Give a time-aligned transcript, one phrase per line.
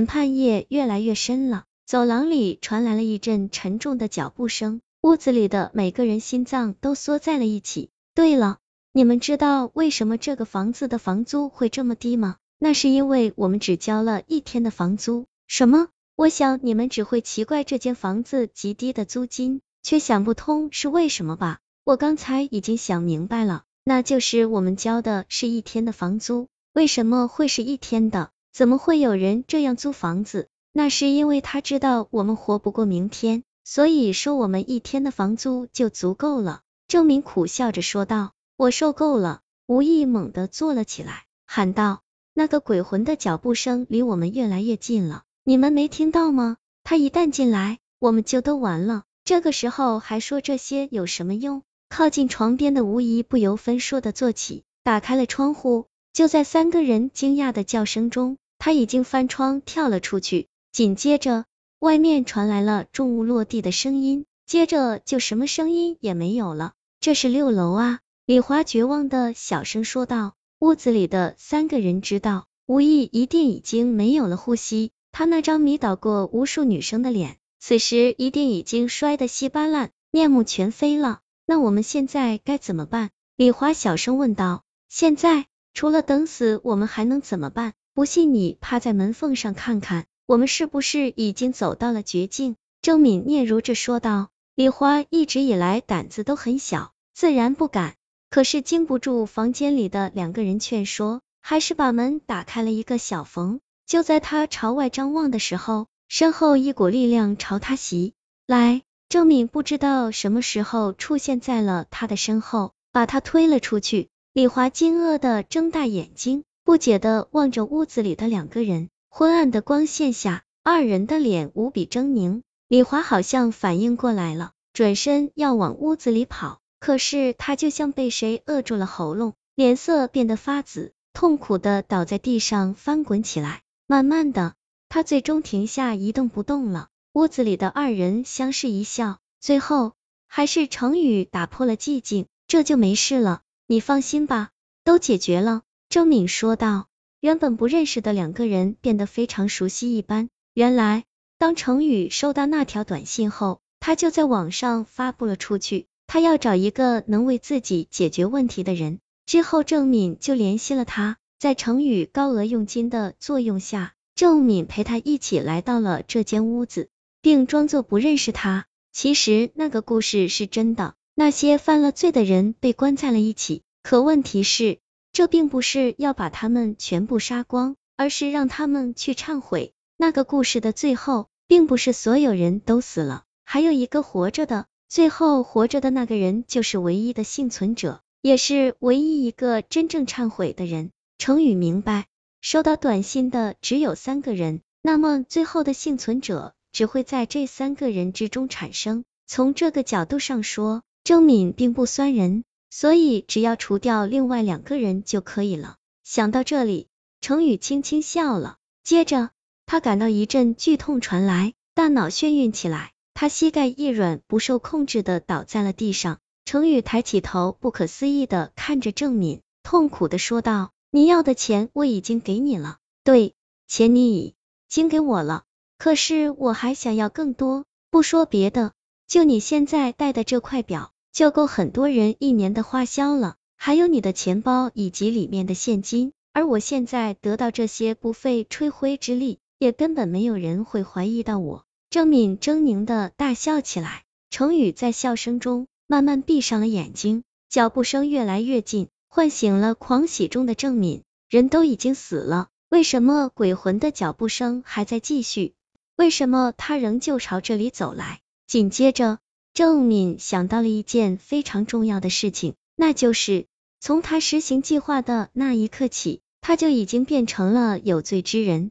[0.00, 7.90] 审判夜越来越深了，走廊里传来了一阵沉重的脚步声，屋子里的每个人心脏都缩在了一起。
[8.14, 8.60] 对了，
[8.94, 12.36] 你们知道为什么这个房子的房租会这么低吗？
[12.58, 15.26] 那是因为我们只交了一天的房租。
[15.46, 15.88] 什么？
[16.16, 21.58] 我想你们只会奇怪这间房子极低的租金，却想不通是为什么吧？
[21.84, 28.30] 我刚才已经想明白了，那就是我们交的是一天的房租，为什么会是一天的？
[28.52, 30.48] 怎么会有人这样租房子？
[30.72, 36.60] 那是因为他知道我们活不过明天，所以收我们一天的房租就足够了。
[36.88, 42.02] 郑明苦笑着说道：“我受够了。”吴毅猛地坐了起来，喊道
[42.34, 46.56] ：“那个鬼魂的脚步声离我们越来越近了，你们没听到吗？
[46.82, 49.04] 他一旦进来，我们就都完了。
[49.24, 55.86] 这个时候还说这些有什么用？”靠近床边的吴仪不由分说的坐起，打开了窗户。
[56.12, 60.48] 就在三个人惊讶的叫声中，他已经翻窗跳了出去。
[60.72, 61.44] 紧接着，
[61.78, 66.72] 外面传来了重物落地的声音，接着就什么声音也没有了。
[67.00, 68.00] 这是六楼啊！
[68.26, 70.34] 李华绝望的小声说道。
[70.58, 74.90] 屋子里的三个人知道，吴毅一定已经没有了呼吸。
[75.10, 81.20] 他那张迷倒过无数女生的脸，此时一定已经摔得稀巴烂，面目全非了。
[81.46, 83.10] 那我们现在该怎么办？
[83.36, 84.62] 李华小声问道。
[84.88, 85.46] 现在。
[85.74, 87.74] 除了等死，我们还能怎么办？
[87.94, 92.56] 不信你趴在门缝上看看，我们是不是已经走到了绝境？
[92.82, 94.28] 郑敏嗫嚅着说道。
[94.56, 97.94] 李花一直以来胆子都很小，自然不敢，
[98.28, 103.60] 可是经不住房间里的两个人劝说，还是把门打开了一个小缝。
[103.86, 108.12] 就在他朝外张望的时候，身后一股力量朝他袭
[108.46, 114.10] 来，郑敏不知道什么时候出现在了他的身后，把他推了出去。
[114.32, 118.88] 李华惊愕的睁大眼睛，不解的望着屋子里的两个人。
[119.08, 122.42] 昏暗的光线下，二人的脸无比狰狞。
[122.68, 133.62] 李华好像反应过来了，转身要往屋子里跑，可是他就像被谁扼住了喉咙，脸色变得发紫，痛苦的倒在地上翻滚起来。
[133.88, 134.54] 慢慢的，
[134.88, 136.86] 他最终停下一动不动了。
[137.14, 139.94] 屋子里的二人相视一笑，最后
[140.28, 143.42] 还是程宇打破了寂静，这就没事了。
[143.70, 144.50] 你放心吧，
[144.82, 145.62] 都解决了。
[145.88, 146.88] 周敏说道。
[147.20, 150.28] 原本不认识的两个人变得非常熟悉一般。
[150.54, 151.04] 原来，
[151.38, 158.98] 当程宇收到那条短信后，他就在网上发布了出去，他要找一个能为自己解决问题的人。
[159.24, 166.88] 之后，郑敏就联系了他，在程宇高额佣金的作用下，郑敏陪他一起来到了这间屋子，
[167.22, 168.66] 并装作不认识他。
[168.90, 170.96] 其实，那个故事是真的。
[171.20, 174.78] 那些犯了罪的人被关在了一起，可问题是，
[175.12, 179.74] 这并不是要把他们全部杀光，而是让他们去忏悔。
[179.98, 190.90] 那个故事的最后，并不是所有人都死了，还有一个活着的，最后活着的那个人就是唯一的幸存者，也是唯一一个真正忏悔的人。
[191.18, 192.06] 程宇明白，
[192.40, 199.04] 收到短信的只有三个人，那么最后的幸存者只会在这三个人之中产生。
[199.26, 205.74] 从这个角度上说，郑敏并不酸人，所以只要除掉另外两个人就可以了。
[206.04, 206.86] 想到这里，
[207.20, 209.30] 程宇轻轻笑了，接着
[209.66, 216.20] 他感到一阵剧痛传来，大脑眩晕起来，他膝盖一软，不受控制的倒在了地上。
[216.44, 223.34] 程宇抬起头，不可思议的看着郑敏，痛苦的说道：“你要的钱我已经给你了，对，
[223.66, 224.36] 钱你已
[224.68, 225.42] 经给我了，
[225.76, 227.64] 可是我还想要更多。
[227.90, 228.70] 不说别的。”
[229.10, 233.36] 就你现在戴的这块表，就够很多人一年的花销了。
[233.56, 241.66] 还有你的钱包以及里面的现金，而我现在得到这些不费吹灰之力，也根本没有人会怀疑到我。
[241.90, 251.02] 郑敏狰狞的大笑起来，程宇在笑声中慢慢闭上了眼睛，脚步声越来越近，唤醒了狂喜中的郑敏。
[251.28, 255.52] 人都已经死了，为什么鬼魂的脚步声还在继续？
[255.96, 258.20] 为什么他仍旧朝这里走来？
[258.46, 259.18] 紧接着，
[259.52, 263.46] 郑敏想到了一件非常重要的事情，那就是
[263.80, 268.70] 从他实行计划的那一刻起，他就已经变成了有罪之人。